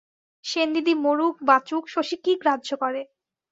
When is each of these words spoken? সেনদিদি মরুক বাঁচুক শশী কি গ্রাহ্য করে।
সেনদিদি 0.45 0.93
মরুক 1.03 1.35
বাঁচুক 1.43 1.83
শশী 1.93 2.17
কি 2.23 2.33
গ্রাহ্য 2.41 2.69
করে। 2.81 3.01